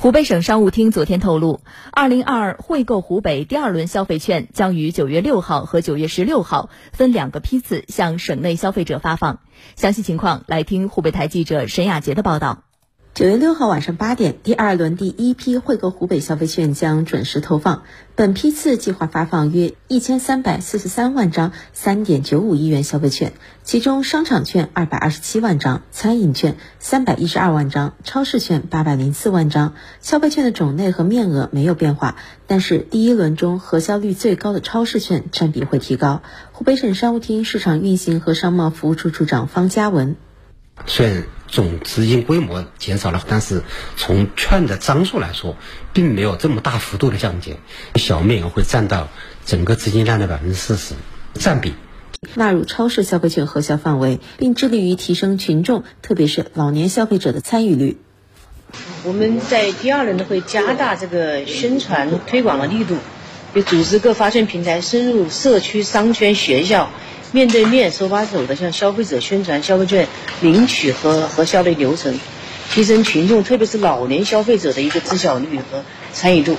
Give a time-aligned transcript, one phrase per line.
[0.00, 1.60] 湖北省商务厅昨天透露，
[1.90, 9.40] 二零二二惠购湖北第二轮消费券将于九月六号和九月十六号分两个批次向省内消费者发放。
[9.74, 12.67] 详细情况，来听湖北台记者沈雅杰的报道。
[13.18, 17.82] 九月六号晚上八点，第二轮第一批惠购湖北消费券将准时投放。
[18.14, 23.32] 本批次计划发放约一千三百四十三万张三点九五亿元消费券，
[23.64, 29.74] 其中商场券二百二十七万张，餐饮券三百一十二万张，超市券八百零四万张。
[30.00, 32.14] 消费券的种类和面额没有变化，
[32.46, 36.22] 但是第一轮中核销率最高的超市券占比会提高。
[36.52, 40.14] 湖北省商务厅市场运行和商贸服务处处长方嘉文。
[40.86, 43.62] 虽然总资金规模减少了，但是
[43.96, 45.56] 从券的张数来说，
[45.92, 47.56] 并没有这么大幅度的降减，
[47.96, 49.08] 小面额会占到
[49.44, 50.94] 整个资金量的百分之四十
[51.34, 51.74] 占比。
[52.34, 57.98] 纳入超市消费券核销范围，并致力于提升群众，特别是老年消费者的参与率。
[59.04, 62.96] 我们在第二轮呢会加大这个宣传推广的力度，
[63.54, 66.90] 就组织各发券平台深入社区、商圈、学校。
[67.32, 70.08] 面对面、手把手的向消费者宣传消费券
[70.40, 72.18] 领取和和消费流程，
[72.70, 76.56] 提升群众，特别是老年消费者的一个知晓率和参与度。